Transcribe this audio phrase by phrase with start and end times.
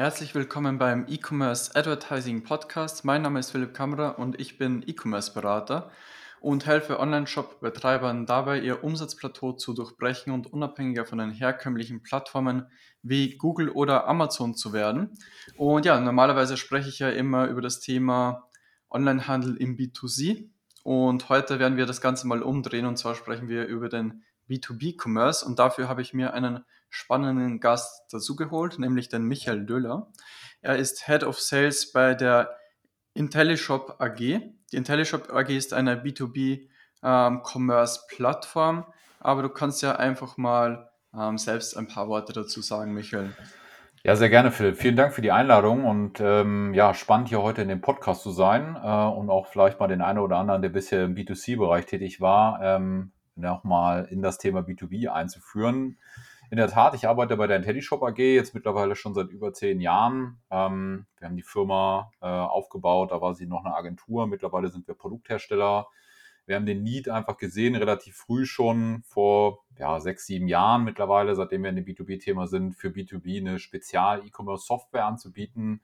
[0.00, 3.04] Herzlich willkommen beim E-Commerce Advertising Podcast.
[3.04, 5.90] Mein Name ist Philipp Kammerer und ich bin E-Commerce-Berater
[6.40, 12.64] und helfe Online-Shop-Betreibern dabei, ihr Umsatzplateau zu durchbrechen und unabhängiger von den herkömmlichen Plattformen
[13.02, 15.10] wie Google oder Amazon zu werden.
[15.58, 18.48] Und ja, normalerweise spreche ich ja immer über das Thema
[18.88, 20.48] Onlinehandel im B2C.
[20.82, 25.44] Und heute werden wir das Ganze mal umdrehen und zwar sprechen wir über den B2B-Commerce
[25.44, 30.12] und dafür habe ich mir einen spannenden Gast dazugeholt, nämlich den Michael Döller.
[30.60, 32.54] Er ist Head of Sales bei der
[33.14, 34.18] IntelliShop AG.
[34.18, 38.84] Die IntelliShop AG ist eine B2B-Commerce-Plattform, ähm,
[39.20, 43.32] aber du kannst ja einfach mal ähm, selbst ein paar Worte dazu sagen, Michael.
[44.02, 44.78] Ja, sehr gerne, Philipp.
[44.78, 48.30] Vielen Dank für die Einladung und ähm, ja, spannend hier heute in dem Podcast zu
[48.30, 52.20] sein äh, und auch vielleicht mal den einen oder anderen, der bisher im B2C-Bereich tätig
[52.20, 55.98] war, ähm, nochmal in das Thema B2B einzuführen.
[56.50, 59.80] In der Tat, ich arbeite bei der IntelliShop AG jetzt mittlerweile schon seit über zehn
[59.80, 60.40] Jahren.
[60.50, 64.26] Ähm, wir haben die Firma äh, aufgebaut, da war sie noch eine Agentur.
[64.26, 65.86] Mittlerweile sind wir Produkthersteller.
[66.46, 71.36] Wir haben den Need einfach gesehen, relativ früh schon, vor ja, sechs, sieben Jahren mittlerweile,
[71.36, 75.80] seitdem wir in dem B2B-Thema sind, für B2B eine Spezial-E-Commerce-Software anzubieten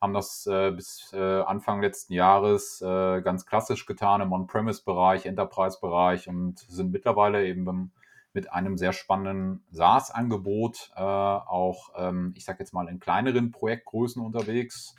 [0.00, 6.26] haben das äh, bis äh, Anfang letzten Jahres äh, ganz klassisch getan im On-Premise-Bereich, Enterprise-Bereich
[6.28, 7.90] und sind mittlerweile eben beim,
[8.32, 14.22] mit einem sehr spannenden SaaS-Angebot äh, auch, ähm, ich sage jetzt mal, in kleineren Projektgrößen
[14.22, 14.94] unterwegs,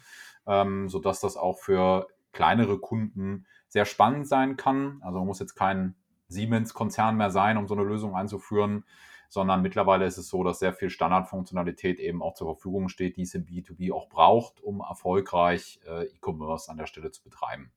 [0.46, 5.02] ähm, sodass das auch für kleinere Kunden sehr spannend sein kann.
[5.02, 5.96] Also man muss jetzt kein
[6.28, 8.86] Siemens-Konzern mehr sein, um so eine Lösung einzuführen,
[9.30, 13.22] sondern mittlerweile ist es so, dass sehr viel Standardfunktionalität eben auch zur Verfügung steht, die
[13.22, 17.72] es im B2B auch braucht, um erfolgreich äh, E-Commerce an der Stelle zu betreiben.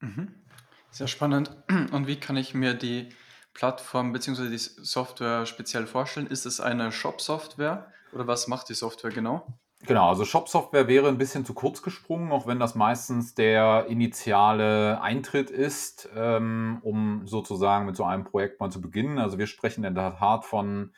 [0.00, 0.34] Mhm.
[0.90, 1.56] Sehr spannend.
[1.90, 3.08] Und wie kann ich mir die
[3.54, 4.50] Plattform bzw.
[4.50, 6.26] die Software speziell vorstellen?
[6.26, 9.46] Ist es eine Shop-Software oder was macht die Software genau?
[9.86, 15.00] Genau, also Shop-Software wäre ein bisschen zu kurz gesprungen, auch wenn das meistens der initiale
[15.02, 19.18] Eintritt ist, ähm, um sozusagen mit so einem Projekt mal zu beginnen.
[19.18, 20.92] Also wir sprechen in der Tat von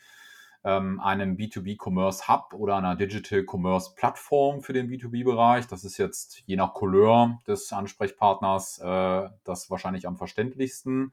[0.62, 5.66] ähm, einem B2B Commerce Hub oder einer Digital Commerce Plattform für den B2B-Bereich.
[5.66, 11.12] Das ist jetzt je nach Couleur des Ansprechpartners äh, das wahrscheinlich am verständlichsten.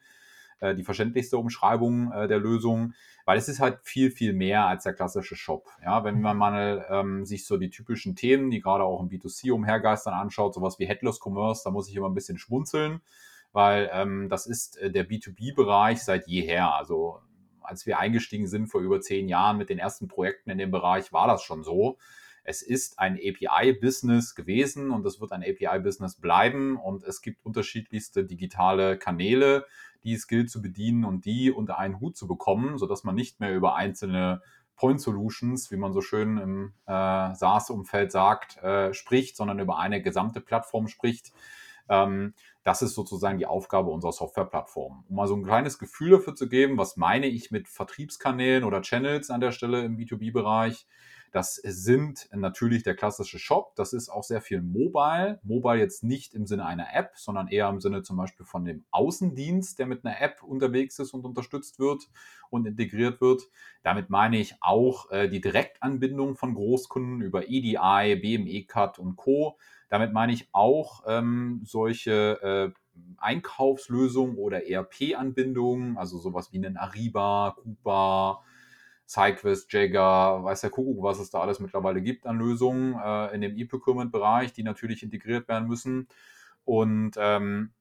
[0.60, 2.94] Äh, die verständlichste Umschreibung äh, der Lösung,
[3.26, 5.68] weil es ist halt viel, viel mehr als der klassische Shop.
[5.84, 9.52] Ja, wenn man mal ähm, sich so die typischen Themen, die gerade auch im B2C
[9.52, 13.02] umhergeistern, anschaut, sowas wie Headless Commerce, da muss ich immer ein bisschen schmunzeln,
[13.52, 16.74] weil ähm, das ist äh, der B2B-Bereich seit jeher.
[16.76, 17.20] Also
[17.62, 21.14] als wir eingestiegen sind vor über zehn Jahren mit den ersten Projekten in dem Bereich,
[21.14, 21.98] war das schon so.
[22.46, 28.26] Es ist ein API-Business gewesen und es wird ein API-Business bleiben und es gibt unterschiedlichste
[28.26, 29.66] digitale Kanäle,
[30.04, 33.40] die es gilt zu bedienen und die unter einen Hut zu bekommen, sodass man nicht
[33.40, 34.42] mehr über einzelne
[34.76, 40.02] Point Solutions, wie man so schön im äh, SaaS-Umfeld sagt, äh, spricht, sondern über eine
[40.02, 41.32] gesamte Plattform spricht.
[41.90, 42.34] Ähm,
[42.64, 45.04] das ist sozusagen die Aufgabe unserer Softwareplattform.
[45.08, 48.82] Um mal so ein kleines Gefühl dafür zu geben, was meine ich mit Vertriebskanälen oder
[48.82, 50.88] Channels an der Stelle im B2B-Bereich,
[51.34, 53.76] das sind natürlich der klassische Shop.
[53.76, 55.40] Das ist auch sehr viel Mobile.
[55.42, 58.86] Mobile jetzt nicht im Sinne einer App, sondern eher im Sinne zum Beispiel von dem
[58.92, 62.04] Außendienst, der mit einer App unterwegs ist und unterstützt wird
[62.52, 63.42] und integriert wird.
[63.82, 69.58] Damit meine ich auch äh, die Direktanbindung von Großkunden über EDI, BME Cut und Co.
[69.90, 72.80] Damit meine ich auch ähm, solche äh,
[73.18, 78.44] Einkaufslösungen oder ERP-Anbindungen, also sowas wie einen Ariba, Coupa,
[79.08, 83.42] Cyquest, Jagger, weiß der Kuckuck, was es da alles mittlerweile gibt an Lösungen äh, in
[83.42, 86.08] dem E-Procurement-Bereich, die natürlich integriert werden müssen.
[86.66, 87.74] Und ähm,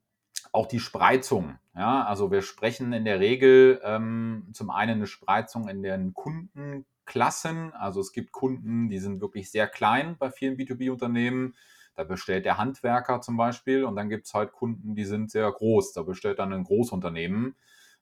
[0.52, 1.58] auch die Spreizung.
[1.74, 7.72] Ja, also wir sprechen in der Regel ähm, zum einen eine Spreizung in den Kundenklassen.
[7.72, 11.54] Also es gibt Kunden, die sind wirklich sehr klein bei vielen B2B-Unternehmen.
[11.94, 15.50] Da bestellt der Handwerker zum Beispiel und dann gibt es halt Kunden, die sind sehr
[15.50, 15.92] groß.
[15.92, 17.54] Da bestellt dann ein Großunternehmen.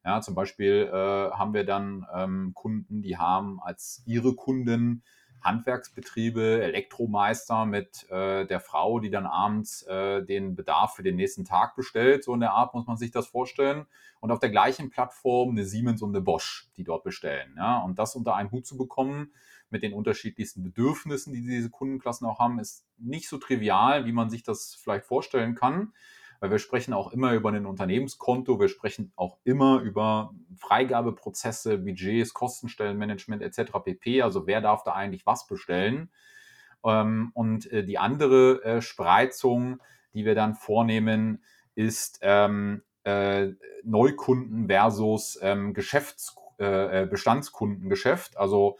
[0.04, 5.02] Ja, zum Beispiel äh, haben wir dann ähm, Kunden, die haben als ihre Kunden
[5.42, 11.44] Handwerksbetriebe, Elektromeister mit äh, der Frau, die dann abends äh, den Bedarf für den nächsten
[11.44, 12.24] Tag bestellt.
[12.24, 13.86] So in der Art muss man sich das vorstellen.
[14.20, 17.54] Und auf der gleichen Plattform eine Siemens und eine Bosch, die dort bestellen.
[17.56, 17.78] Ja?
[17.78, 19.32] Und das unter einen Hut zu bekommen
[19.70, 24.28] mit den unterschiedlichsten Bedürfnissen, die diese Kundenklassen auch haben, ist nicht so trivial, wie man
[24.28, 25.92] sich das vielleicht vorstellen kann
[26.40, 32.32] weil wir sprechen auch immer über ein Unternehmenskonto, wir sprechen auch immer über Freigabeprozesse, Budgets,
[32.32, 33.72] Kostenstellenmanagement etc.
[33.84, 34.22] pp.
[34.22, 36.10] Also wer darf da eigentlich was bestellen?
[36.84, 39.80] Ähm, und äh, die andere äh, Spreizung,
[40.14, 41.44] die wir dann vornehmen,
[41.74, 43.48] ist ähm, äh,
[43.84, 48.36] Neukunden versus ähm, Geschäfts, Bestandskundengeschäft.
[48.36, 48.76] Also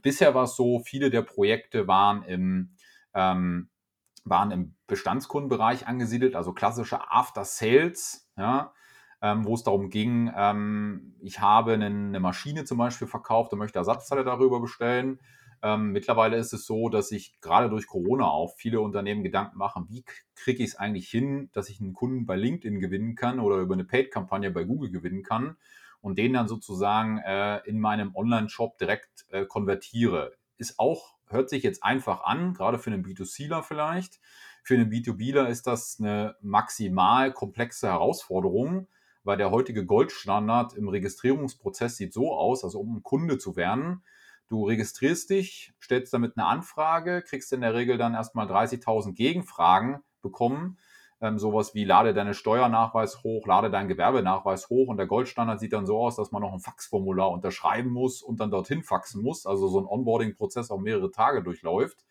[0.00, 2.70] bisher war es so, viele der Projekte waren im,
[3.12, 3.68] ähm,
[4.24, 8.72] waren im Bestandskundenbereich angesiedelt, also klassische After-Sales, ja,
[9.20, 13.58] ähm, wo es darum ging, ähm, ich habe eine, eine, Maschine zum Beispiel verkauft und
[13.58, 15.20] möchte Ersatzteile darüber bestellen.
[15.62, 19.86] Ähm, mittlerweile ist es so, dass sich gerade durch Corona auch viele Unternehmen Gedanken machen,
[19.88, 20.04] wie
[20.34, 23.74] kriege ich es eigentlich hin, dass ich einen Kunden bei LinkedIn gewinnen kann oder über
[23.74, 25.56] eine Paid-Kampagne bei Google gewinnen kann
[26.00, 30.32] und den dann sozusagen äh, in meinem Online-Shop direkt äh, konvertiere.
[30.58, 34.20] Ist auch, hört sich jetzt einfach an, gerade für einen B2Cler vielleicht.
[34.62, 38.86] Für einen B2Bler ist das eine maximal komplexe Herausforderung,
[39.24, 44.02] weil der heutige Goldstandard im Registrierungsprozess sieht so aus, also um ein Kunde zu werden,
[44.48, 50.02] du registrierst dich, stellst damit eine Anfrage, kriegst in der Regel dann erstmal 30.000 Gegenfragen
[50.20, 50.78] bekommen,
[51.22, 55.72] ähm, sowas wie lade deine Steuernachweis hoch, lade deinen Gewerbenachweis hoch und der Goldstandard sieht
[55.72, 59.46] dann so aus, dass man noch ein Faxformular unterschreiben muss und dann dorthin faxen muss,
[59.46, 62.04] also so ein Onboarding-Prozess auch mehrere Tage durchläuft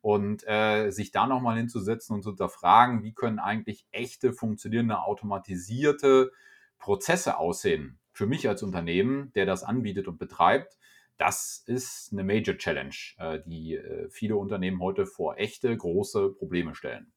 [0.00, 6.32] und äh, sich da nochmal hinzusetzen und zu hinterfragen, wie können eigentlich echte, funktionierende, automatisierte
[6.78, 10.78] Prozesse aussehen für mich als Unternehmen, der das anbietet und betreibt.
[11.18, 16.74] Das ist eine Major Challenge, äh, die äh, viele Unternehmen heute vor echte große Probleme
[16.74, 17.13] stellen.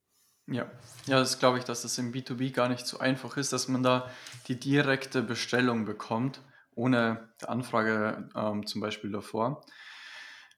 [0.47, 0.71] Ja,
[1.07, 3.83] ja, das glaube ich, dass das im B2B gar nicht so einfach ist, dass man
[3.83, 4.09] da
[4.47, 6.41] die direkte Bestellung bekommt,
[6.73, 9.65] ohne Anfrage ähm, zum Beispiel davor.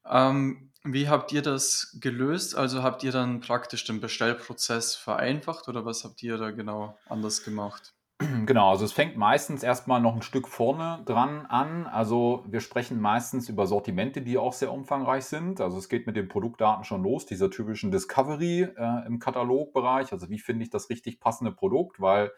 [0.05, 2.55] Ähm, wie habt ihr das gelöst?
[2.55, 7.43] Also habt ihr dann praktisch den Bestellprozess vereinfacht oder was habt ihr da genau anders
[7.43, 7.93] gemacht?
[8.45, 11.87] Genau, also es fängt meistens erstmal noch ein Stück vorne dran an.
[11.87, 15.61] Also wir sprechen meistens über Sortimente, die auch sehr umfangreich sind.
[15.61, 20.11] Also es geht mit den Produktdaten schon los, dieser typischen Discovery äh, im Katalogbereich.
[20.11, 22.31] Also wie finde ich das richtig passende Produkt, weil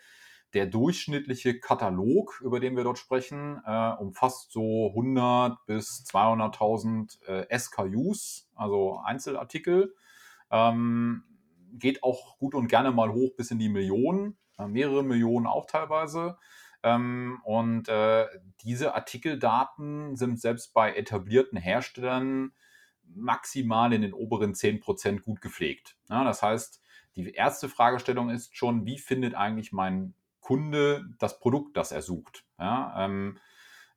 [0.53, 7.57] der durchschnittliche Katalog, über den wir dort sprechen, äh, umfasst so 100 bis 200.000 äh,
[7.57, 9.95] SKUs, also Einzelartikel.
[10.51, 11.23] Ähm,
[11.73, 14.37] geht auch gut und gerne mal hoch bis in die Millionen.
[14.61, 16.37] Äh, mehrere Millionen auch teilweise.
[16.83, 18.27] Ähm, und äh,
[18.63, 22.53] diese Artikeldaten sind selbst bei etablierten Herstellern
[23.13, 25.97] maximal in den oberen 10% gut gepflegt.
[26.09, 26.81] Ja, das heißt,
[27.15, 32.45] die erste Fragestellung ist schon, wie findet eigentlich mein Kunde das Produkt, das er sucht?
[32.57, 33.37] Ja, ähm,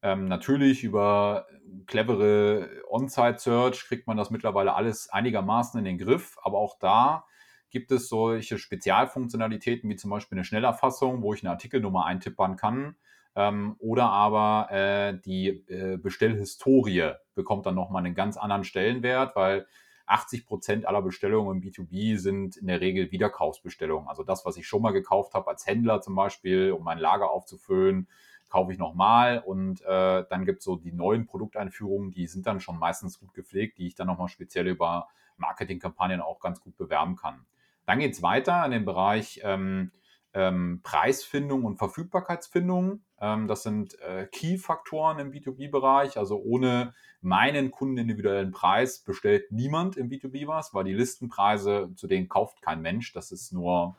[0.02, 1.46] ähm, natürlich über
[1.86, 7.24] clevere On-Site-Search kriegt man das mittlerweile alles einigermaßen in den Griff, aber auch da
[7.74, 12.94] gibt es solche Spezialfunktionalitäten wie zum Beispiel eine Schnellerfassung, wo ich eine Artikelnummer eintippern kann.
[13.34, 19.66] Ähm, oder aber äh, die äh, Bestellhistorie bekommt dann nochmal einen ganz anderen Stellenwert, weil
[20.06, 24.08] 80 Prozent aller Bestellungen im B2B sind in der Regel Wiederkaufsbestellungen.
[24.08, 27.32] Also das, was ich schon mal gekauft habe als Händler zum Beispiel, um mein Lager
[27.32, 28.06] aufzufüllen,
[28.50, 29.42] kaufe ich nochmal.
[29.44, 33.34] Und äh, dann gibt es so die neuen Produkteinführungen, die sind dann schon meistens gut
[33.34, 37.44] gepflegt, die ich dann nochmal speziell über Marketingkampagnen auch ganz gut bewerben kann.
[37.86, 39.90] Dann geht es weiter in den Bereich ähm,
[40.34, 43.02] ähm, Preisfindung und Verfügbarkeitsfindung.
[43.20, 46.18] Ähm, das sind äh, Key-Faktoren im B2B-Bereich.
[46.18, 52.08] Also ohne meinen Kunden individuellen Preis bestellt niemand im B2B was, weil die Listenpreise, zu
[52.08, 53.12] denen kauft kein Mensch.
[53.12, 53.96] Das ist nur,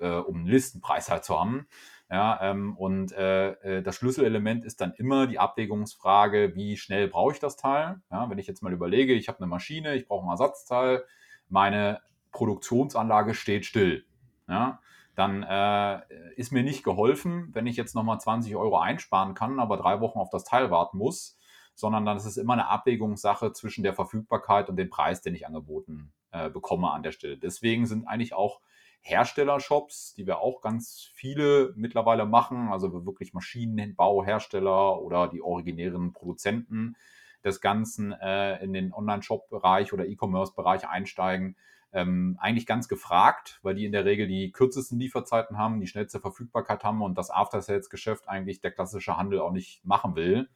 [0.00, 1.66] äh, um einen Listenpreis halt zu haben.
[2.08, 7.32] Ja, ähm, und äh, äh das Schlüsselelement ist dann immer die Abwägungsfrage, wie schnell brauche
[7.32, 8.00] ich das Teil?
[8.10, 11.04] Ja, wenn ich jetzt mal überlege, ich habe eine Maschine, ich brauche ein Ersatzteil,
[11.48, 12.00] meine
[12.32, 14.04] Produktionsanlage steht still.
[14.48, 14.80] Ja,
[15.14, 16.00] dann äh,
[16.36, 20.18] ist mir nicht geholfen, wenn ich jetzt nochmal 20 Euro einsparen kann, aber drei Wochen
[20.18, 21.38] auf das Teil warten muss,
[21.74, 25.46] sondern dann ist es immer eine Abwägungssache zwischen der Verfügbarkeit und dem Preis, den ich
[25.46, 27.36] angeboten äh, bekomme an der Stelle.
[27.36, 28.60] Deswegen sind eigentlich auch
[29.02, 36.96] Herstellershops, die wir auch ganz viele mittlerweile machen, also wirklich Maschinenbauhersteller oder die originären Produzenten
[37.44, 41.56] des Ganzen äh, in den Online-Shop-Bereich oder E-Commerce-Bereich einsteigen,
[41.92, 46.20] ähm, eigentlich ganz gefragt, weil die in der Regel die kürzesten Lieferzeiten haben, die schnellste
[46.20, 50.48] Verfügbarkeit haben und das After-Sales-Geschäft eigentlich der klassische Handel auch nicht machen will,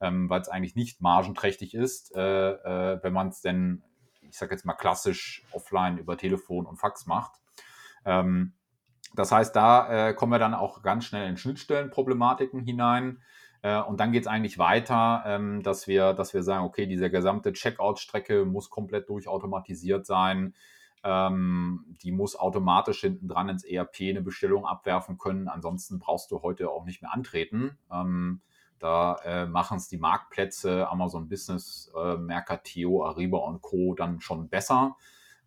[0.00, 3.82] ähm, weil es eigentlich nicht margenträchtig ist, äh, äh, wenn man es denn,
[4.22, 7.32] ich sage jetzt mal klassisch offline über Telefon und Fax macht.
[8.04, 8.54] Ähm,
[9.14, 13.22] das heißt, da äh, kommen wir dann auch ganz schnell in Schnittstellenproblematiken hinein.
[13.62, 17.10] Äh, und dann geht es eigentlich weiter, ähm, dass, wir, dass wir sagen, okay, diese
[17.10, 20.54] gesamte Checkout-Strecke muss komplett durchautomatisiert sein.
[21.04, 25.48] Ähm, die muss automatisch hinten dran ins ERP eine Bestellung abwerfen können.
[25.48, 27.78] Ansonsten brauchst du heute auch nicht mehr antreten.
[27.92, 28.40] Ähm,
[28.78, 33.94] da äh, machen es die Marktplätze, Amazon Business, äh, Mercateo, Ariba und Co.
[33.94, 34.96] dann schon besser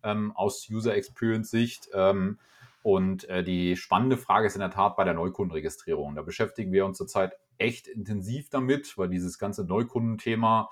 [0.02, 1.88] ähm, aus User Experience Sicht.
[1.94, 2.38] Ähm,
[2.82, 6.14] und äh, die spannende Frage ist in der Tat bei der Neukundenregistrierung.
[6.14, 10.68] Da beschäftigen wir uns zurzeit echt intensiv damit, weil dieses ganze Neukundenthema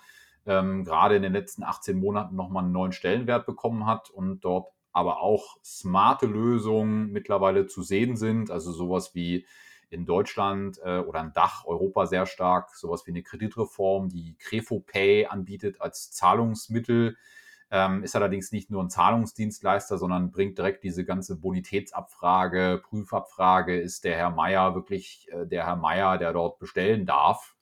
[0.46, 4.68] ähm, gerade in den letzten 18 Monaten nochmal einen neuen Stellenwert bekommen hat und dort
[4.92, 8.50] aber auch smarte Lösungen mittlerweile zu sehen sind.
[8.50, 9.46] Also sowas wie
[9.90, 14.80] in Deutschland äh, oder in Dach, Europa sehr stark, sowas wie eine Kreditreform, die Crefo
[14.80, 17.16] Pay anbietet als Zahlungsmittel.
[17.72, 24.02] Ähm, ist allerdings nicht nur ein Zahlungsdienstleister, sondern bringt direkt diese ganze Bonitätsabfrage, Prüfabfrage, ist
[24.02, 27.54] der Herr Meier wirklich äh, der Herr Meier, der dort bestellen darf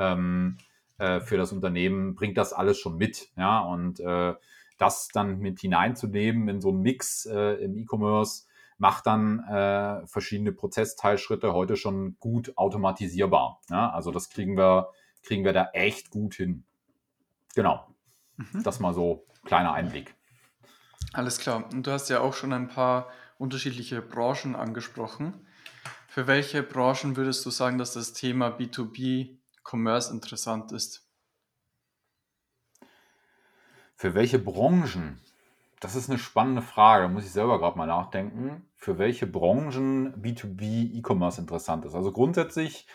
[0.00, 0.56] ähm,
[1.00, 3.30] äh, für das Unternehmen, bringt das alles schon mit.
[3.36, 4.34] Ja, und äh,
[4.78, 8.44] das dann mit hineinzunehmen in so einen Mix äh, im E-Commerce,
[8.78, 13.60] macht dann äh, verschiedene Prozessteilschritte heute schon gut automatisierbar.
[13.68, 13.90] Ja?
[13.90, 14.90] Also das kriegen wir,
[15.22, 16.64] kriegen wir da echt gut hin.
[17.54, 17.94] Genau.
[18.36, 18.62] Mhm.
[18.62, 20.14] Das mal so kleiner Einblick.
[21.12, 21.64] Alles klar.
[21.72, 25.46] Und du hast ja auch schon ein paar unterschiedliche Branchen angesprochen.
[26.08, 31.06] Für welche Branchen würdest du sagen, dass das Thema B2B Commerce interessant ist?
[33.94, 35.20] Für welche Branchen?
[35.80, 40.14] Das ist eine spannende Frage, da muss ich selber gerade mal nachdenken, für welche Branchen
[40.22, 41.94] B2B E-Commerce interessant ist.
[41.94, 42.86] Also grundsätzlich,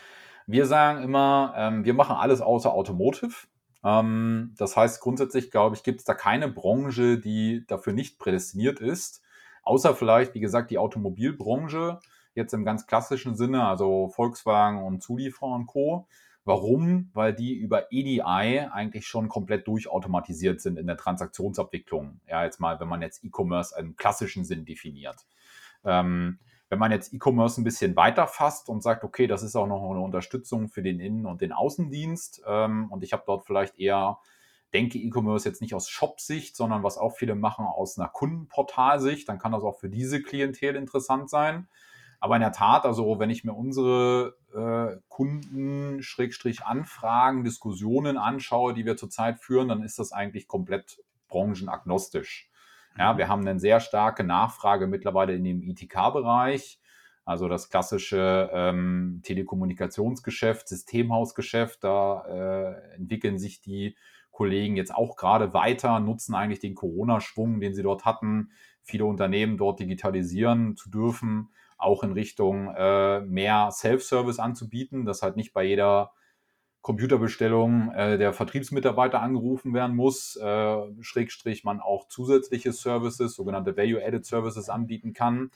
[0.48, 3.36] wir sagen immer, ähm, wir machen alles außer Automotive.
[3.84, 8.80] Ähm, das heißt, grundsätzlich, glaube ich, gibt es da keine Branche, die dafür nicht prädestiniert
[8.80, 9.22] ist,
[9.64, 12.00] außer vielleicht, wie gesagt, die Automobilbranche,
[12.34, 16.08] jetzt im ganz klassischen Sinne, also Volkswagen und Zulieferer und Co.
[16.46, 17.10] Warum?
[17.14, 22.22] Weil die über EDI eigentlich schon komplett durchautomatisiert sind in der Transaktionsabwicklung.
[22.28, 25.26] Ja, jetzt mal, wenn man jetzt E-Commerce im klassischen Sinn definiert.
[25.84, 29.66] Ähm, wenn man jetzt E-Commerce ein bisschen weiter fasst und sagt, okay, das ist auch
[29.66, 33.80] noch eine Unterstützung für den Innen- und den Außendienst ähm, und ich habe dort vielleicht
[33.80, 34.20] eher,
[34.72, 39.40] denke E-Commerce jetzt nicht aus Shop-Sicht, sondern was auch viele machen aus einer Kundenportalsicht, dann
[39.40, 41.68] kann das auch für diese Klientel interessant sein.
[42.26, 48.74] Aber in der Tat, also wenn ich mir unsere äh, Kunden, Schrägstrich Anfragen, Diskussionen anschaue,
[48.74, 52.50] die wir zurzeit führen, dann ist das eigentlich komplett branchenagnostisch.
[52.98, 53.18] Ja, mhm.
[53.20, 56.80] wir haben eine sehr starke Nachfrage mittlerweile in dem ITK-Bereich.
[57.26, 63.96] Also das klassische ähm, Telekommunikationsgeschäft, Systemhausgeschäft, da äh, entwickeln sich die
[64.32, 68.50] Kollegen jetzt auch gerade weiter, nutzen eigentlich den Corona-Schwung, den sie dort hatten,
[68.82, 75.36] viele Unternehmen dort digitalisieren zu dürfen auch in Richtung äh, mehr Self-Service anzubieten, dass halt
[75.36, 76.12] nicht bei jeder
[76.82, 84.24] Computerbestellung äh, der Vertriebsmitarbeiter angerufen werden muss, äh, Schrägstrich man auch zusätzliche Services, sogenannte Value-Added
[84.24, 85.50] Services anbieten kann.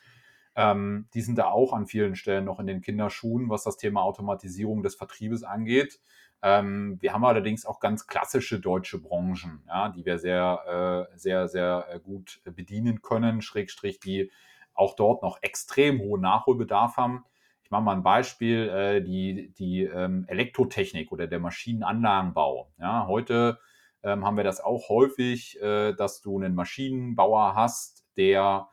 [0.55, 4.01] Ähm, die sind da auch an vielen Stellen noch in den Kinderschuhen, was das Thema
[4.01, 5.99] Automatisierung des Vertriebes angeht.
[6.41, 11.47] Ähm, wir haben allerdings auch ganz klassische deutsche Branchen, ja, die wir sehr, äh, sehr,
[11.47, 14.31] sehr äh, gut bedienen können, Schrägstrich die
[14.73, 17.25] auch dort noch extrem hohen Nachholbedarf haben.
[17.63, 22.71] Ich mache mal ein Beispiel, äh, die, die ähm, Elektrotechnik oder der Maschinenanlagenbau.
[22.79, 23.59] Ja, heute
[24.01, 28.69] ähm, haben wir das auch häufig, äh, dass du einen Maschinenbauer hast, der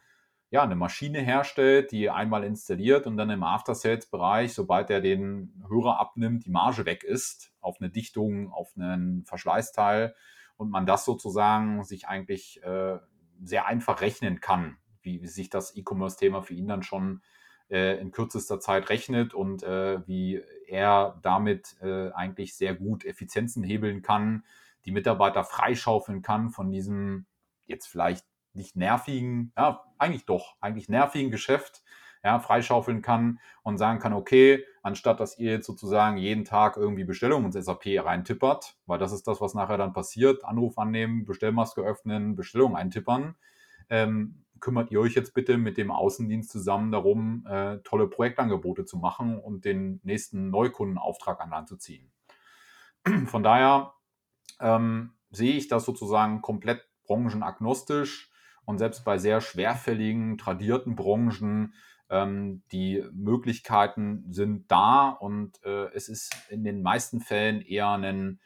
[0.50, 5.98] ja, eine Maschine herstellt, die einmal installiert und dann im After-Sales-Bereich, sobald er den Hörer
[5.98, 10.14] abnimmt, die Marge weg ist auf eine Dichtung, auf einen Verschleißteil
[10.56, 12.98] und man das sozusagen sich eigentlich äh,
[13.42, 17.22] sehr einfach rechnen kann wie, sich das E-Commerce-Thema für ihn dann schon
[17.70, 23.64] äh, in kürzester Zeit rechnet und äh, wie er damit äh, eigentlich sehr gut Effizienzen
[23.64, 24.44] hebeln kann,
[24.84, 27.26] die Mitarbeiter freischaufeln kann von diesem
[27.66, 31.82] jetzt vielleicht nicht nervigen, ja, eigentlich doch, eigentlich nervigen Geschäft,
[32.24, 37.04] ja, freischaufeln kann und sagen kann, okay, anstatt dass ihr jetzt sozusagen jeden Tag irgendwie
[37.04, 41.82] Bestellungen ins SAP reintippert, weil das ist das, was nachher dann passiert, Anruf annehmen, Bestellmaske
[41.82, 43.36] öffnen, Bestellung eintippern,
[43.90, 48.98] ähm, kümmert ihr euch jetzt bitte mit dem Außendienst zusammen darum, äh, tolle Projektangebote zu
[48.98, 52.12] machen und den nächsten Neukundenauftrag an Land zu ziehen.
[53.26, 53.94] Von daher
[54.60, 58.30] ähm, sehe ich das sozusagen komplett branchenagnostisch
[58.64, 61.74] und selbst bei sehr schwerfälligen, tradierten Branchen,
[62.08, 68.40] ähm, die Möglichkeiten sind da und äh, es ist in den meisten Fällen eher ein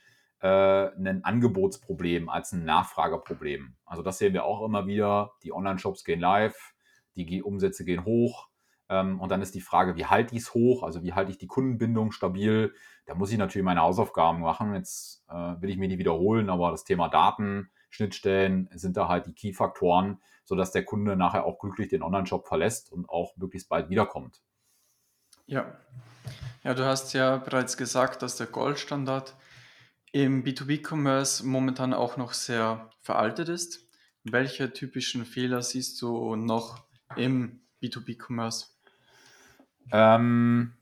[0.47, 3.77] ein Angebotsproblem als ein Nachfrageproblem.
[3.85, 5.33] Also das sehen wir auch immer wieder.
[5.43, 6.75] Die Online-Shops gehen live,
[7.15, 8.49] die Umsätze gehen hoch.
[8.91, 10.83] Ähm, und dann ist die Frage, wie halte ich es hoch?
[10.83, 12.75] Also wie halte ich die Kundenbindung stabil?
[13.07, 14.75] Da muss ich natürlich meine Hausaufgaben machen.
[14.75, 19.27] Jetzt äh, will ich mich nicht wiederholen, aber das Thema Daten, Schnittstellen sind da halt
[19.27, 23.91] die Key-Faktoren, sodass der Kunde nachher auch glücklich den Online-Shop verlässt und auch möglichst bald
[23.91, 24.43] wiederkommt.
[25.47, 25.77] Ja.
[26.63, 29.35] Ja, du hast ja bereits gesagt, dass der Goldstandard
[30.13, 33.89] im B2B-Commerce momentan auch noch sehr veraltet ist.
[34.25, 36.85] Welche typischen Fehler siehst du noch
[37.17, 38.67] im B2B-Commerce?
[39.93, 40.73] Ähm,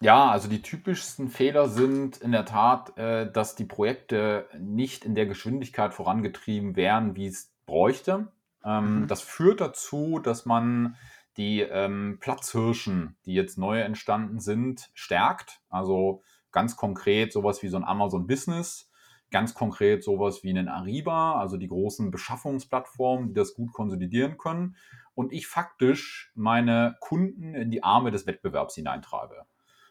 [0.00, 5.14] Ja, also die typischsten Fehler sind in der Tat, äh, dass die Projekte nicht in
[5.16, 8.28] der Geschwindigkeit vorangetrieben werden, wie es bräuchte.
[8.64, 9.08] Ähm, Mhm.
[9.08, 10.96] das führt dazu, dass man
[11.36, 15.60] die ähm, Platzhirschen, die jetzt neu entstanden sind, stärkt.
[15.68, 18.90] Also ganz konkret sowas wie so ein Amazon Business,
[19.30, 24.76] ganz konkret sowas wie einen Ariba, also die großen Beschaffungsplattformen, die das gut konsolidieren können.
[25.14, 29.44] Und ich faktisch meine Kunden in die Arme des Wettbewerbs hineintreibe.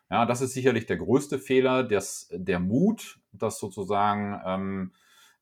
[0.09, 4.93] Ja, das ist sicherlich der größte Fehler, dass der Mut, das sozusagen ähm,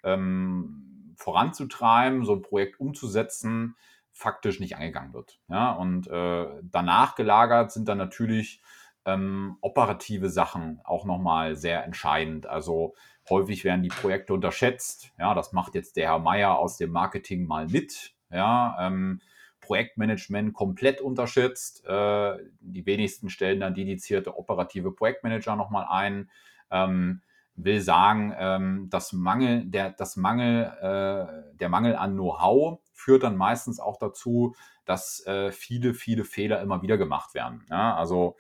[0.04, 3.76] ähm, voranzutreiben, so ein Projekt umzusetzen,
[4.12, 5.40] faktisch nicht angegangen wird.
[5.50, 8.62] Ja, und äh, danach gelagert sind dann natürlich
[9.06, 12.48] ähm, operative Sachen auch nochmal sehr entscheidend.
[12.48, 12.96] Also
[13.30, 15.12] häufig werden die Projekte unterschätzt.
[15.20, 18.14] Ja, das macht jetzt der Herr Meier aus dem Marketing mal mit.
[18.32, 19.22] Ja, ähm,
[19.62, 21.86] Projektmanagement komplett unterschätzt.
[21.86, 26.30] Äh, die wenigsten stellen dann dedizierte operative Projektmanager nochmal ein.
[26.72, 27.22] Ähm,
[27.56, 33.38] will sagen, ähm, das Mangel, der, das Mangel, äh, der Mangel an Know-how führt dann
[33.38, 37.66] meistens auch dazu, dass äh, viele, viele Fehler immer wieder gemacht werden.
[37.70, 37.96] Ja?
[37.96, 38.36] Also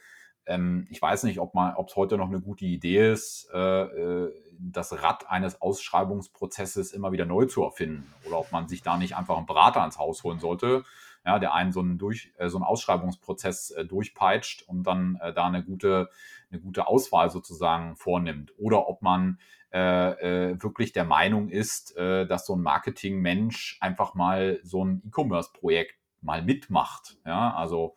[0.45, 5.01] ähm, ich weiß nicht, ob es heute noch eine gute Idee ist, äh, äh, das
[5.01, 9.37] Rad eines Ausschreibungsprozesses immer wieder neu zu erfinden oder ob man sich da nicht einfach
[9.37, 10.83] einen Berater ans Haus holen sollte,
[11.25, 15.33] ja, der einen so einen, durch, äh, so einen Ausschreibungsprozess äh, durchpeitscht und dann äh,
[15.33, 16.09] da eine gute,
[16.51, 18.53] eine gute Auswahl sozusagen vornimmt.
[18.57, 19.39] Oder ob man
[19.73, 25.01] äh, äh, wirklich der Meinung ist, äh, dass so ein Marketingmensch einfach mal so ein
[25.05, 27.17] E-Commerce-Projekt mal mitmacht.
[27.25, 27.95] Ja, also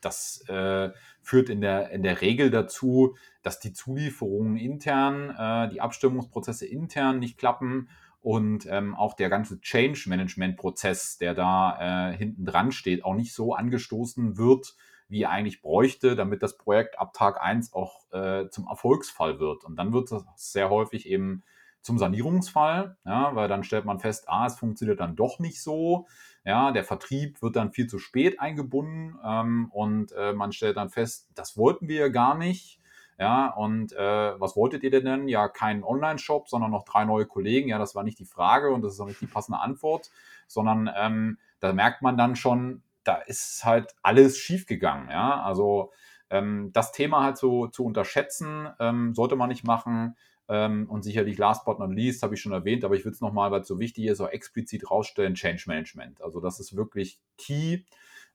[0.00, 0.90] das äh,
[1.22, 7.18] führt in der, in der Regel dazu, dass die Zulieferungen intern, äh, die Abstimmungsprozesse intern
[7.18, 7.88] nicht klappen
[8.20, 13.54] und ähm, auch der ganze Change-Management-Prozess, der da äh, hinten dran steht, auch nicht so
[13.54, 14.74] angestoßen wird,
[15.08, 19.64] wie er eigentlich bräuchte, damit das Projekt ab Tag 1 auch äh, zum Erfolgsfall wird.
[19.64, 21.44] Und dann wird das sehr häufig eben
[21.80, 26.06] zum Sanierungsfall, ja, weil dann stellt man fest, ah, es funktioniert dann doch nicht so.
[26.44, 30.90] Ja, der Vertrieb wird dann viel zu spät eingebunden ähm, und äh, man stellt dann
[30.90, 32.80] fest, das wollten wir gar nicht.
[33.18, 35.26] Ja, und äh, was wolltet ihr denn?
[35.26, 37.68] Ja, keinen Online-Shop, sondern noch drei neue Kollegen.
[37.68, 40.10] Ja, das war nicht die Frage und das ist auch nicht die passende Antwort,
[40.46, 45.10] sondern ähm, da merkt man dann schon, da ist halt alles schiefgegangen.
[45.10, 45.90] Ja, also
[46.30, 50.16] ähm, das Thema halt so zu unterschätzen, ähm, sollte man nicht machen.
[50.48, 53.20] Ähm, und sicherlich last but not least, habe ich schon erwähnt, aber ich will es
[53.20, 56.22] nochmal, weil es so wichtig ist, auch explizit rausstellen, Change Management.
[56.22, 57.82] Also das ist wirklich key.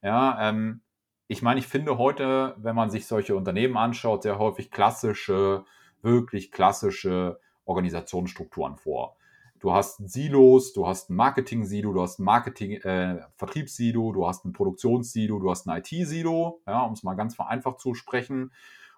[0.01, 0.81] Ja, ähm,
[1.27, 5.65] ich meine, ich finde heute, wenn man sich solche Unternehmen anschaut, sehr häufig klassische,
[6.01, 9.15] wirklich klassische Organisationsstrukturen vor.
[9.59, 14.51] Du hast Silos, du hast ein Marketing-Silo, du hast ein Marketing, äh, du hast ein
[14.51, 18.51] Produktionssilo, du hast ein IT-Silo, ja, um es mal ganz vereinfacht zu sprechen.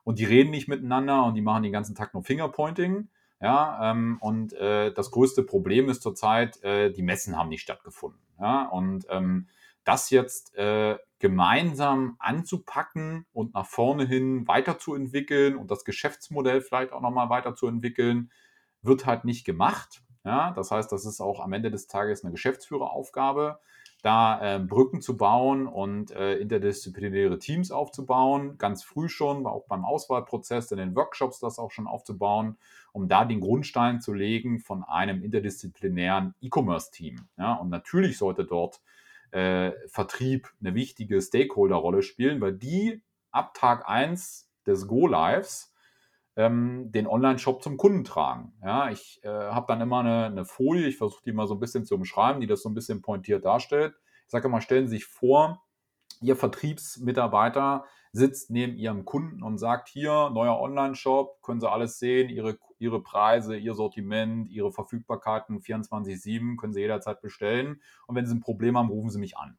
[0.05, 3.09] Und die reden nicht miteinander und die machen den ganzen Tag nur Fingerpointing.
[3.41, 8.21] Ja, ähm, und äh, das größte Problem ist zurzeit, äh, die Messen haben nicht stattgefunden.
[8.39, 9.47] Ja, und ähm,
[9.83, 17.01] das jetzt äh, gemeinsam anzupacken und nach vorne hin weiterzuentwickeln und das Geschäftsmodell vielleicht auch
[17.01, 18.31] nochmal weiterzuentwickeln,
[18.81, 20.03] wird halt nicht gemacht.
[20.23, 23.59] Ja, das heißt, das ist auch am Ende des Tages eine Geschäftsführeraufgabe,
[24.05, 29.83] da äh, Brücken zu bauen und äh, interdisziplinäre Teams aufzubauen, ganz früh schon, auch beim
[29.83, 32.55] Auswahlprozess, in den Workshops das auch schon aufzubauen,
[32.93, 37.27] um da den Grundstein zu legen von einem interdisziplinären E-Commerce-Team.
[37.37, 38.79] Ja, und natürlich sollte dort
[39.31, 45.73] äh, Vertrieb eine wichtige Stakeholder-Rolle spielen, weil die ab Tag 1 des Go-Lives
[46.35, 48.53] ähm, den Online-Shop zum Kunden tragen.
[48.63, 51.59] Ja, ich äh, habe dann immer eine, eine Folie, ich versuche die mal so ein
[51.59, 53.95] bisschen zu umschreiben, die das so ein bisschen pointiert darstellt.
[54.25, 55.61] Ich sage immer, stellen Sie sich vor,
[56.21, 62.29] Ihr Vertriebsmitarbeiter sitzt neben Ihrem Kunden und sagt, hier, neuer Online-Shop, können Sie alles sehen,
[62.29, 67.81] Ihre, Ihre Preise, Ihr Sortiment, Ihre Verfügbarkeiten 24-7, können Sie jederzeit bestellen.
[68.07, 69.57] Und wenn Sie ein Problem haben, rufen Sie mich an.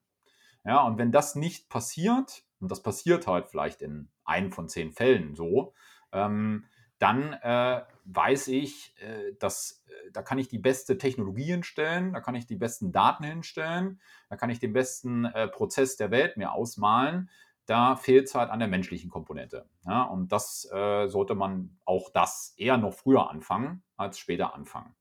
[0.65, 4.93] Ja, und wenn das nicht passiert, und das passiert halt vielleicht in einem von zehn
[4.93, 5.75] Fällen so,
[6.17, 6.65] ähm,
[6.99, 12.21] dann äh, weiß ich, äh, dass äh, da kann ich die beste Technologie hinstellen, da
[12.21, 14.01] kann ich die besten Daten hinstellen,
[14.31, 17.31] da kann ich den besten äh, Prozess der Welt mir ausmalen.
[17.67, 19.69] Da fehlt es halt an der menschlichen Komponente.
[19.85, 20.03] Ja?
[20.03, 24.95] Und das äh, sollte man auch das eher noch früher anfangen als später anfangen.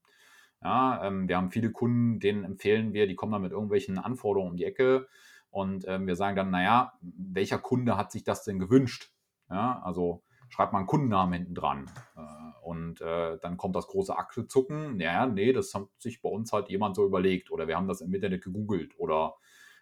[0.63, 4.51] Ja, ähm, wir haben viele Kunden, denen empfehlen wir, die kommen dann mit irgendwelchen Anforderungen
[4.51, 5.07] um die Ecke
[5.51, 9.11] und ähm, wir sagen dann, naja, welcher Kunde hat sich das denn gewünscht?
[9.47, 11.91] Ja, also schreibt mal einen Kundennamen hinten dran.
[12.15, 14.97] Äh, und äh, dann kommt das große Achselzucken.
[14.97, 17.51] Naja, nee, das hat sich bei uns halt jemand so überlegt.
[17.51, 18.93] Oder wir haben das im Internet gegoogelt.
[18.97, 19.35] Oder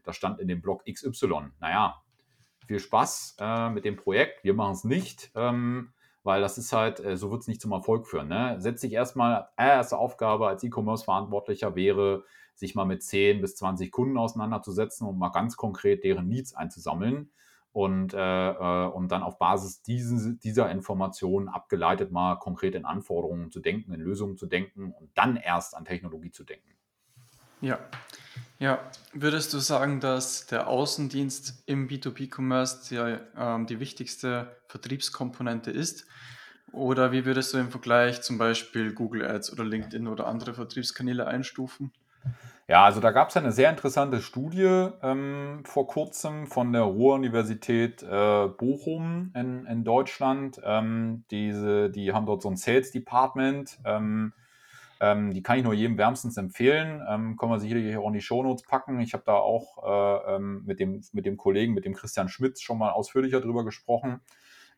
[0.04, 1.52] das stand in dem Blog XY.
[1.60, 2.02] Naja,
[2.67, 7.04] viel Spaß äh, mit dem Projekt, wir machen es nicht, ähm, weil das ist halt,
[7.17, 8.30] so wird es nicht zum Erfolg führen.
[8.30, 8.56] Ne?
[8.60, 12.23] Setz dich erstmal, erste Aufgabe als E-Commerce-Verantwortlicher wäre,
[12.56, 17.32] sich mal mit 10 bis 20 Kunden auseinanderzusetzen und mal ganz konkret deren Needs einzusammeln
[17.73, 18.17] und, äh,
[18.51, 23.93] äh, und dann auf Basis diesen, dieser Informationen abgeleitet mal konkret in Anforderungen zu denken,
[23.93, 26.69] in Lösungen zu denken und dann erst an Technologie zu denken.
[27.62, 27.79] Ja,
[28.59, 28.79] ja.
[29.13, 36.05] Würdest du sagen, dass der Außendienst im B2B-Commerce die, ähm, die wichtigste Vertriebskomponente ist?
[36.71, 41.25] Oder wie würdest du im Vergleich zum Beispiel Google Ads oder LinkedIn oder andere Vertriebskanäle
[41.25, 41.91] einstufen?
[42.69, 48.02] Ja, also da gab es eine sehr interessante Studie ähm, vor kurzem von der Ruhr-Universität
[48.04, 50.62] äh, Bochum in, in Deutschland.
[50.63, 53.80] Ähm, diese, die haben dort so ein Sales Department.
[53.84, 54.32] Ähm,
[55.02, 57.06] ähm die kann ich nur jedem wärmstens empfehlen.
[57.06, 59.02] Ähm, können wir sicherlich auch in die Shownotes packen.
[59.02, 62.62] Ich habe da auch äh, ähm, mit, dem, mit dem Kollegen, mit dem Christian Schmitz,
[62.62, 64.21] schon mal ausführlicher drüber gesprochen.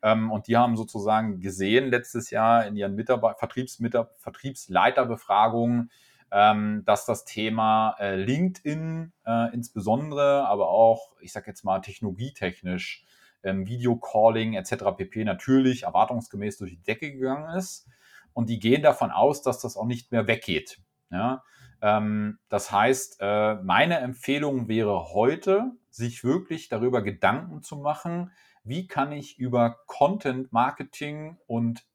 [0.01, 5.89] und die haben sozusagen gesehen letztes Jahr in ihren Mitarbeiter Vertriebsmitar Vertriebsleiterbefragungen,
[6.35, 13.05] ähm, dass das Thema äh, LinkedIn äh, insbesondere, aber auch, ich sage jetzt mal, technologietechnisch,
[13.41, 14.97] ähm, Videocalling etc.
[14.97, 15.23] pp.
[15.23, 17.87] natürlich erwartungsgemäß durch die Decke gegangen ist.
[18.33, 20.81] Und die gehen davon aus, dass das auch nicht mehr weggeht.
[21.09, 21.41] Ja?
[21.81, 28.33] Ähm, das heißt, äh, meine Empfehlung wäre heute, sich wirklich darüber Gedanken zu machen,
[28.65, 31.85] wie kann ich über Content Marketing und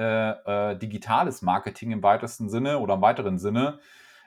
[0.00, 3.80] äh, äh, digitales Marketing im weitesten Sinne oder im weiteren Sinne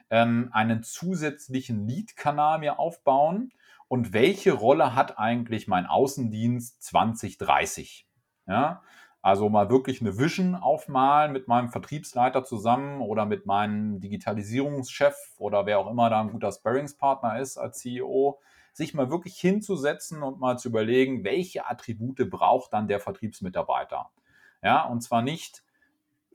[0.08, 3.52] ähm, einen zusätzlichen Lead-Kanal mir aufbauen
[3.88, 8.06] und welche Rolle hat eigentlich mein Außendienst 2030?
[8.46, 8.82] Ja,
[9.20, 15.66] also mal wirklich eine Vision aufmalen mit meinem Vertriebsleiter zusammen oder mit meinem Digitalisierungschef oder
[15.66, 18.38] wer auch immer da ein guter Sparringspartner ist als CEO,
[18.72, 24.10] sich mal wirklich hinzusetzen und mal zu überlegen, welche Attribute braucht dann der Vertriebsmitarbeiter.
[24.64, 25.62] Ja, und zwar nicht,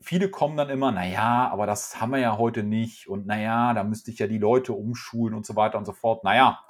[0.00, 3.84] viele kommen dann immer, naja, aber das haben wir ja heute nicht und naja, da
[3.84, 6.24] müsste ich ja die Leute umschulen und so weiter und so fort.
[6.24, 6.60] Naja,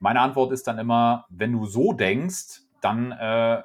[0.00, 3.62] meine Antwort ist dann immer, wenn du so denkst, dann äh,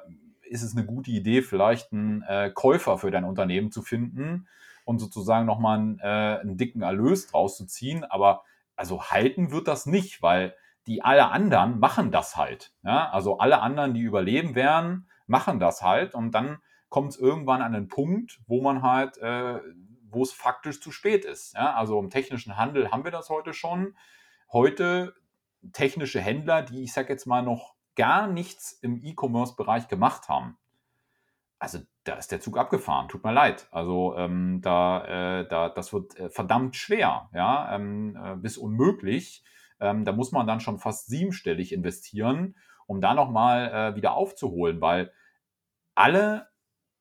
[0.48, 4.48] ist es eine gute Idee, vielleicht einen äh, Käufer für dein Unternehmen zu finden
[4.84, 8.04] und sozusagen nochmal einen, äh, einen dicken Erlös draus zu ziehen.
[8.04, 8.42] Aber
[8.76, 10.54] also halten wird das nicht, weil
[10.86, 12.72] die alle anderen machen das halt.
[12.82, 13.10] Ja?
[13.10, 16.58] Also alle anderen, die überleben werden, machen das halt und dann
[16.94, 19.60] kommt es irgendwann an einen Punkt, wo man halt, äh,
[20.10, 21.52] wo es faktisch zu spät ist.
[21.54, 21.74] Ja?
[21.74, 23.96] Also im technischen Handel haben wir das heute schon.
[24.52, 25.12] Heute
[25.72, 30.56] technische Händler, die ich sage jetzt mal noch gar nichts im E-Commerce-Bereich gemacht haben.
[31.58, 33.66] Also da ist der Zug abgefahren, tut mir leid.
[33.72, 39.42] Also ähm, da, äh, da, das wird äh, verdammt schwer, ja, ähm, äh, bis unmöglich.
[39.80, 42.54] Ähm, da muss man dann schon fast siebenstellig investieren,
[42.86, 45.12] um da nochmal äh, wieder aufzuholen, weil
[45.96, 46.53] alle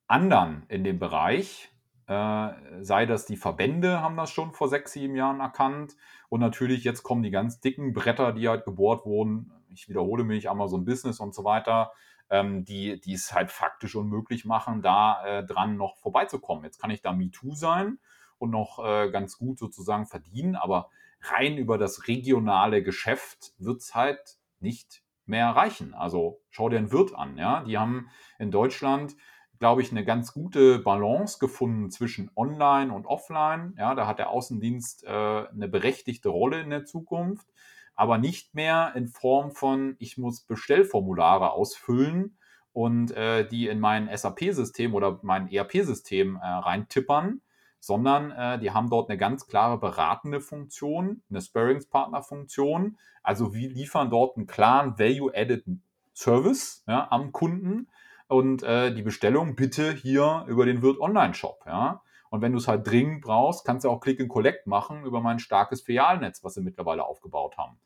[0.08, 1.70] anderen in dem Bereich,
[2.08, 2.50] äh,
[2.82, 5.96] sei das die Verbände, haben das schon vor sechs, sieben Jahren erkannt.
[6.30, 9.52] Und natürlich jetzt kommen die ganz dicken Bretter, die halt gebohrt wurden.
[9.74, 11.92] Ich wiederhole mich, Amazon Business und so weiter,
[12.30, 16.64] ähm, die, die es halt faktisch unmöglich machen, da äh, dran noch vorbeizukommen.
[16.64, 18.00] Jetzt kann ich da MeToo sein
[18.38, 20.90] und noch äh, ganz gut sozusagen verdienen, aber
[21.22, 25.94] rein über das regionale Geschäft wird es halt nicht mehr reichen.
[25.94, 27.64] Also schau dir einen Wirt an, ja.
[27.64, 29.16] Die haben in Deutschland
[29.60, 33.76] glaube ich, eine ganz gute Balance gefunden zwischen Online und Offline.
[33.78, 37.48] Ja, da hat der Außendienst äh, eine berechtigte Rolle in der Zukunft,
[37.96, 42.38] aber nicht mehr in Form von, ich muss Bestellformulare ausfüllen
[42.74, 47.42] und äh, die in mein SAP-System oder mein ERP-System äh, reintippern,
[47.80, 52.98] sondern äh, die haben dort eine ganz klare beratende Funktion, eine Sparringspartner-Funktion.
[53.22, 55.66] Also wir liefern dort einen klaren Value-Added
[56.14, 57.88] Service ja, am Kunden
[58.28, 61.64] und äh, die Bestellung bitte hier über den Wirt Online-Shop.
[61.66, 62.02] Ja?
[62.30, 65.22] Und wenn du es halt dringend brauchst, kannst du auch Click and Collect machen über
[65.22, 67.78] mein starkes Filialnetz, was sie mittlerweile aufgebaut haben.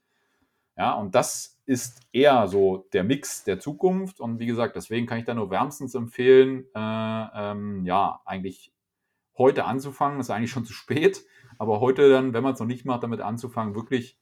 [0.78, 4.20] Ja, und das ist eher so der Mix der Zukunft.
[4.20, 8.72] Und wie gesagt, deswegen kann ich da nur wärmstens empfehlen, äh, ähm, ja, eigentlich
[9.38, 10.20] heute anzufangen.
[10.20, 11.26] Ist eigentlich schon zu spät,
[11.58, 14.18] aber heute dann, wenn man es noch nicht macht, damit anzufangen, wirklich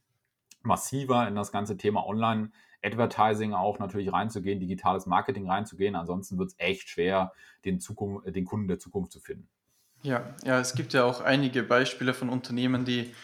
[0.62, 2.50] massiver in das ganze Thema Online
[2.84, 5.94] Advertising auch natürlich reinzugehen, digitales Marketing reinzugehen.
[5.96, 7.32] Ansonsten wird es echt schwer,
[7.64, 9.48] den, Zukunft, den Kunden der Zukunft zu finden.
[10.02, 13.14] Ja, ja, es gibt ja auch einige Beispiele von Unternehmen, die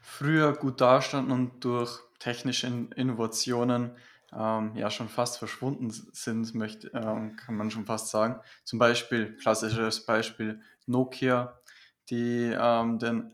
[0.00, 3.92] früher gut dastanden und durch technische Innovationen
[4.32, 8.40] ähm, ja schon fast verschwunden sind, möchte, ähm, kann man schon fast sagen.
[8.64, 11.58] Zum Beispiel, klassisches Beispiel Nokia,
[12.10, 13.32] die ähm, den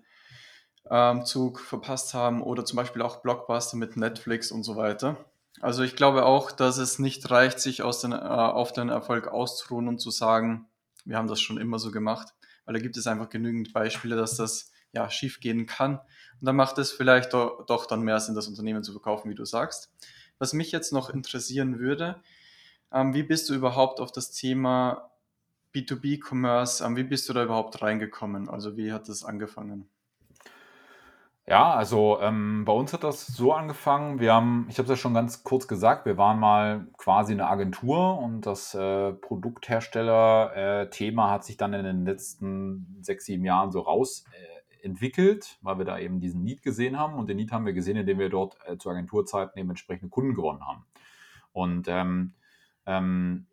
[0.91, 5.27] ähm, Zug verpasst haben oder zum Beispiel auch Blockbuster mit Netflix und so weiter.
[5.61, 9.29] Also ich glaube auch, dass es nicht reicht, sich aus den, äh, auf den Erfolg
[9.29, 10.69] auszuruhen und zu sagen,
[11.05, 14.37] wir haben das schon immer so gemacht, weil da gibt es einfach genügend Beispiele, dass
[14.37, 15.99] das ja schief gehen kann.
[16.41, 19.35] Und dann macht es vielleicht doch, doch dann mehr Sinn, das Unternehmen zu verkaufen, wie
[19.35, 19.93] du sagst.
[20.39, 22.21] Was mich jetzt noch interessieren würde,
[22.93, 25.11] ähm, wie bist du überhaupt auf das Thema
[25.75, 28.49] B2B-Commerce, ähm, wie bist du da überhaupt reingekommen?
[28.49, 29.89] Also wie hat das angefangen?
[31.49, 34.19] Ja, also ähm, bei uns hat das so angefangen.
[34.19, 37.47] Wir haben, ich habe es ja schon ganz kurz gesagt, wir waren mal quasi eine
[37.47, 43.79] Agentur und das äh, Produkthersteller-Thema hat sich dann in den letzten sechs, sieben Jahren so
[43.81, 44.57] raus äh,
[45.63, 48.21] weil wir da eben diesen Need gesehen haben und den Need haben wir gesehen, indem
[48.21, 50.85] wir dort äh, zu Agenturzeiten eben entsprechende Kunden gewonnen haben.
[51.53, 52.35] Und ähm,
[52.87, 53.47] ähm,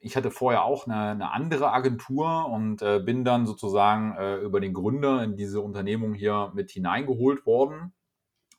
[0.00, 4.60] ich hatte vorher auch eine, eine andere Agentur und äh, bin dann sozusagen äh, über
[4.60, 7.92] den Gründer in diese Unternehmung hier mit hineingeholt worden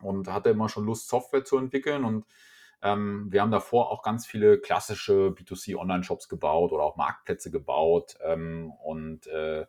[0.02, 2.04] und hatte immer schon Lust, Software zu entwickeln.
[2.04, 2.26] Und
[2.82, 8.16] ähm, wir haben davor auch ganz viele klassische B2C-Online-Shops gebaut oder auch Marktplätze gebaut.
[8.22, 9.66] Ähm, und äh,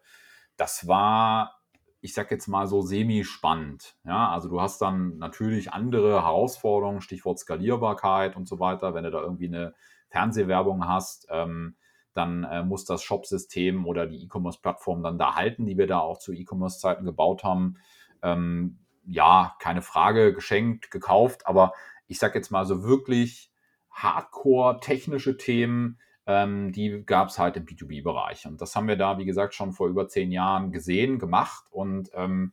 [0.56, 1.58] das war
[2.00, 3.96] ich sag jetzt mal so semi-spannend.
[4.04, 8.94] Ja, also du hast dann natürlich andere Herausforderungen, Stichwort Skalierbarkeit und so weiter.
[8.94, 9.74] Wenn du da irgendwie eine
[10.08, 11.76] Fernsehwerbung hast, ähm,
[12.14, 16.18] dann äh, muss das Shop-System oder die E-Commerce-Plattform dann da halten, die wir da auch
[16.18, 17.76] zu E-Commerce-Zeiten gebaut haben.
[18.22, 21.72] Ähm, ja, keine Frage, geschenkt, gekauft, aber
[22.08, 23.52] ich sag jetzt mal so wirklich
[23.90, 28.46] hardcore technische Themen, ähm, die gab es halt im B2B-Bereich.
[28.46, 32.10] Und das haben wir da, wie gesagt, schon vor über zehn Jahren gesehen, gemacht und
[32.14, 32.52] ähm,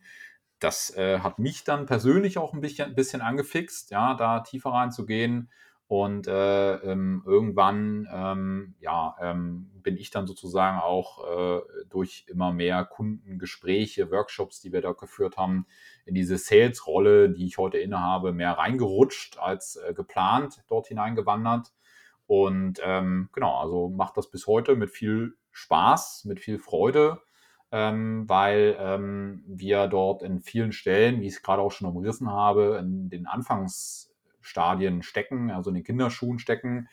[0.60, 5.50] das äh, hat mich dann persönlich auch ein bisschen, bisschen angefixt, ja, da tiefer reinzugehen
[5.88, 12.52] und äh, ähm, irgendwann ähm, ja, ähm, bin ich dann sozusagen auch äh, durch immer
[12.52, 15.68] mehr Kundengespräche, Workshops, die wir da geführt haben,
[16.06, 21.72] in diese Sales-Rolle, die ich heute innehabe, mehr reingerutscht als äh, geplant dort hineingewandert.
[22.26, 27.22] Und ähm, genau, also macht das bis heute mit viel Spaß, mit viel Freude,
[27.72, 32.32] ähm, weil ähm, wir dort in vielen Stellen, wie ich es gerade auch schon umrissen
[32.32, 34.15] habe, in den Anfangs
[34.46, 36.88] Stadien stecken, also in den Kinderschuhen stecken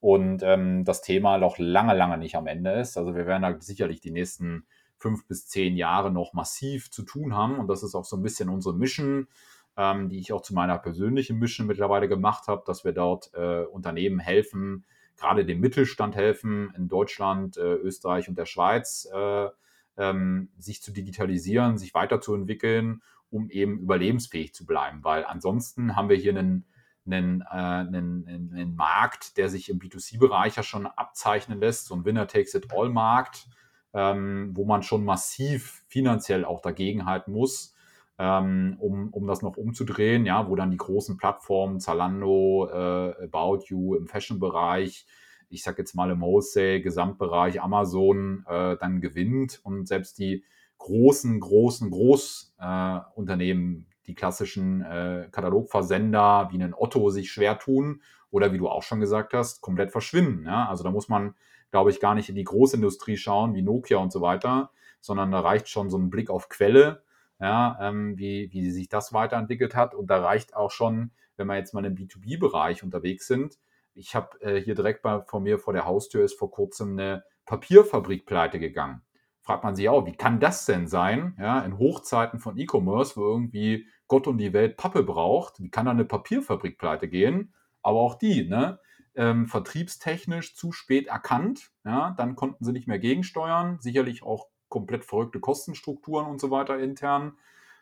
[0.00, 2.96] und ähm, das Thema noch lange, lange nicht am Ende ist.
[2.96, 4.66] Also wir werden da sicherlich die nächsten
[4.96, 8.22] fünf bis zehn Jahre noch massiv zu tun haben und das ist auch so ein
[8.22, 9.28] bisschen unsere Mission,
[9.76, 13.64] ähm, die ich auch zu meiner persönlichen Mission mittlerweile gemacht habe, dass wir dort äh,
[13.64, 14.84] Unternehmen helfen,
[15.16, 19.48] gerade dem Mittelstand helfen in Deutschland, äh, Österreich und der Schweiz, äh,
[19.96, 25.00] ähm, sich zu digitalisieren, sich weiterzuentwickeln, um eben überlebensfähig zu bleiben.
[25.02, 26.64] Weil ansonsten haben wir hier einen
[27.12, 32.04] einen, äh, einen, einen Markt, der sich im B2C-Bereich ja schon abzeichnen lässt, so ein
[32.04, 33.48] Winner-Takes-it-all-Markt,
[33.94, 37.74] ähm, wo man schon massiv finanziell auch dagegenhalten muss,
[38.18, 43.64] ähm, um, um das noch umzudrehen, ja, wo dann die großen Plattformen, Zalando, äh, About
[43.66, 45.06] You im Fashion-Bereich,
[45.50, 50.44] ich sag jetzt mal im Wholesale, Gesamtbereich Amazon äh, dann gewinnt und selbst die
[50.78, 58.58] großen, großen Großunternehmen die klassischen äh, Katalogversender wie einen Otto sich schwer tun oder wie
[58.58, 60.46] du auch schon gesagt hast, komplett verschwinden.
[60.46, 60.68] Ja?
[60.68, 61.34] Also da muss man,
[61.70, 65.40] glaube ich, gar nicht in die Großindustrie schauen, wie Nokia und so weiter, sondern da
[65.40, 67.02] reicht schon so ein Blick auf Quelle,
[67.38, 69.94] ja, ähm, wie, wie sich das weiterentwickelt hat.
[69.94, 73.58] Und da reicht auch schon, wenn wir jetzt mal im B2B-Bereich unterwegs sind.
[73.94, 77.24] Ich habe äh, hier direkt bei, vor mir vor der Haustür ist vor kurzem eine
[77.44, 79.02] Papierfabrik pleite gegangen
[79.48, 83.22] fragt man sich auch, wie kann das denn sein, ja, in Hochzeiten von E-Commerce, wo
[83.22, 87.54] irgendwie Gott und die Welt Pappe braucht, wie kann da eine Papierfabrik pleite gehen?
[87.82, 88.80] Aber auch die, ne,
[89.14, 95.04] ähm, vertriebstechnisch zu spät erkannt, ja, dann konnten sie nicht mehr gegensteuern, sicherlich auch komplett
[95.04, 97.36] verrückte Kostenstrukturen und so weiter intern.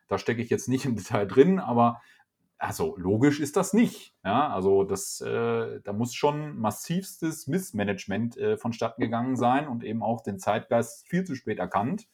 [0.08, 2.00] Da stecke ich jetzt nicht im Detail drin, aber
[2.58, 4.14] also logisch ist das nicht.
[4.24, 10.02] Ja, also das, äh, da muss schon massivstes Missmanagement äh, vonstatten gegangen sein und eben
[10.02, 12.08] auch den Zeitgeist viel zu spät erkannt,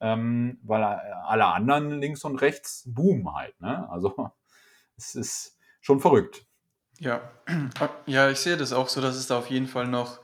[0.00, 3.60] ähm, weil äh, alle anderen links und rechts boomen halt.
[3.60, 3.88] Ne?
[3.90, 4.30] Also
[4.96, 6.46] es ist schon verrückt.
[6.98, 7.30] Ja.
[8.06, 10.20] ja, ich sehe das auch so, dass es da auf jeden Fall noch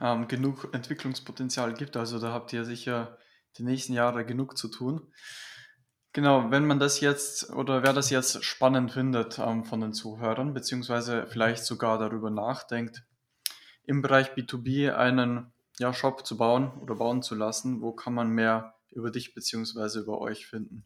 [0.00, 1.96] ähm, genug Entwicklungspotenzial gibt.
[1.96, 3.18] Also da habt ihr sicher
[3.58, 5.12] die nächsten Jahre genug zu tun.
[6.12, 10.54] Genau, wenn man das jetzt oder wer das jetzt spannend findet ähm, von den Zuhörern,
[10.54, 13.04] beziehungsweise vielleicht sogar darüber nachdenkt,
[13.84, 18.30] im Bereich B2B einen ja, Shop zu bauen oder bauen zu lassen, wo kann man
[18.30, 20.84] mehr über dich beziehungsweise über euch finden?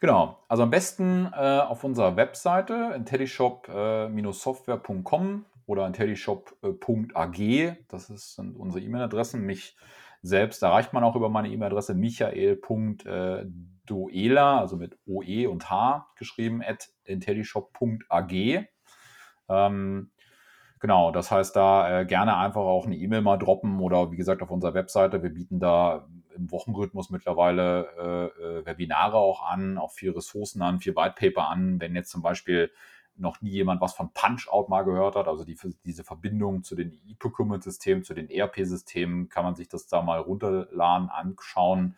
[0.00, 8.84] Genau, also am besten äh, auf unserer Webseite intellishop-software.com oder intellishop.ag, das ist, sind unsere
[8.84, 9.40] E-Mail-Adressen.
[9.42, 9.78] Mich
[10.20, 13.46] selbst erreicht man auch über meine E-Mail-Adresse michael.de
[13.84, 18.68] Duela, also mit OE und H geschrieben, at intellishop.ag.
[19.48, 20.12] Ähm,
[20.82, 24.42] Genau, das heißt, da äh, gerne einfach auch eine E-Mail mal droppen oder wie gesagt
[24.42, 25.22] auf unserer Webseite.
[25.22, 30.80] Wir bieten da im Wochenrhythmus mittlerweile äh, äh, Webinare auch an, auch viel Ressourcen an,
[30.80, 31.80] viel Whitepaper an.
[31.80, 32.70] Wenn jetzt zum Beispiel
[33.16, 36.92] noch nie jemand was von Punch-Out mal gehört hat, also die, diese Verbindung zu den
[37.06, 41.96] E-Procurement-Systemen, zu den ERP-Systemen, kann man sich das da mal runterladen, anschauen.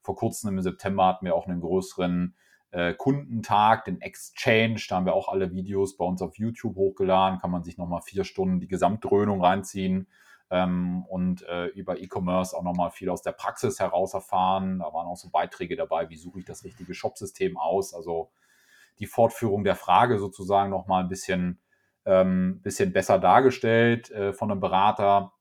[0.00, 2.34] Vor kurzem im September hatten wir auch einen größeren
[2.70, 4.80] äh, Kundentag, den Exchange.
[4.88, 7.40] Da haben wir auch alle Videos bei uns auf YouTube hochgeladen.
[7.40, 10.06] Kann man sich nochmal vier Stunden die Gesamtdröhnung reinziehen
[10.52, 14.80] ähm, und äh, über E-Commerce auch nochmal viel aus der Praxis heraus erfahren.
[14.80, 17.94] Da waren auch so Beiträge dabei, wie suche ich das richtige Shopsystem aus.
[17.94, 18.30] Also
[18.98, 21.58] die Fortführung der Frage sozusagen nochmal ein bisschen,
[22.04, 25.32] ähm, bisschen besser dargestellt äh, von einem Berater.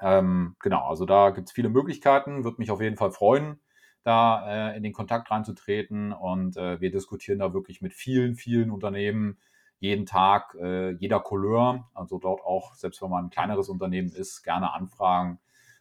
[0.00, 2.44] Ähm, genau, also da gibt es viele Möglichkeiten.
[2.44, 3.58] Würde mich auf jeden Fall freuen
[4.04, 6.12] da äh, in den Kontakt reinzutreten.
[6.12, 9.38] Und äh, wir diskutieren da wirklich mit vielen, vielen Unternehmen
[9.82, 11.90] jeden Tag, äh, jeder Couleur.
[11.92, 15.40] Also dort auch, selbst wenn man ein kleineres Unternehmen ist, gerne anfragen,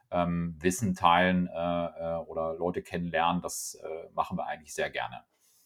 [0.09, 3.43] ähm, Wissen teilen äh, äh, oder Leute kennenlernen.
[3.43, 5.21] Das äh, machen wir eigentlich sehr gerne.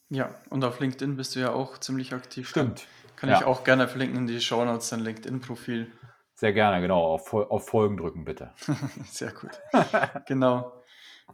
[0.09, 2.49] Ja, und auf LinkedIn bist du ja auch ziemlich aktiv.
[2.49, 2.87] Stimmt.
[3.15, 3.39] Kann ja.
[3.39, 5.89] ich auch gerne verlinken in die Show Notes, dein LinkedIn-Profil.
[6.33, 7.05] Sehr gerne, genau.
[7.05, 8.51] Auf, auf Folgen drücken, bitte.
[9.05, 9.51] Sehr gut.
[10.27, 10.73] genau.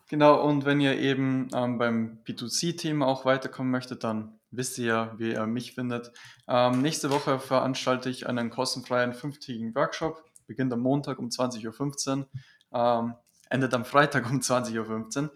[0.08, 5.14] Genau, und wenn ihr eben ähm, beim B2C-Thema auch weiterkommen möchtet, dann wisst ihr ja,
[5.18, 6.12] wie ihr mich findet.
[6.48, 10.24] Ähm, nächste Woche veranstalte ich einen kostenfreien fünftägigen Workshop.
[10.48, 12.28] Beginnt am Montag um 20.15 Uhr,
[12.74, 13.16] ähm,
[13.50, 15.32] endet am Freitag um 20.15 Uhr.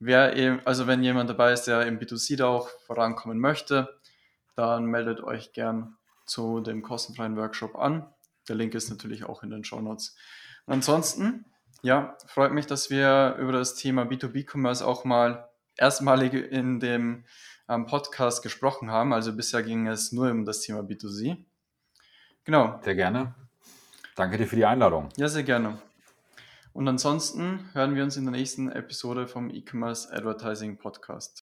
[0.00, 3.98] Wer eben, also wenn jemand dabei ist, der im B2C da auch vorankommen möchte,
[4.54, 8.06] dann meldet euch gern zu dem kostenfreien Workshop an.
[8.48, 10.14] Der Link ist natürlich auch in den Show Notes.
[10.66, 11.46] Ansonsten
[11.82, 17.24] ja, freut mich, dass wir über das Thema B2B-Commerce auch mal erstmalig in dem
[17.68, 19.12] ähm, Podcast gesprochen haben.
[19.12, 21.36] Also bisher ging es nur um das Thema B2C.
[22.44, 22.80] Genau.
[22.82, 23.34] Sehr gerne.
[24.16, 25.08] Danke dir für die Einladung.
[25.16, 25.78] Ja, sehr gerne.
[26.72, 31.47] Und ansonsten hören wir uns in der nächsten Episode vom E-Commerce Advertising Podcast.